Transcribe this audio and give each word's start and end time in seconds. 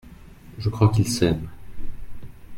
Je 0.57 0.69
crois 0.69 0.91
qu’ils 0.91 1.07
s’aiment. 1.07 1.47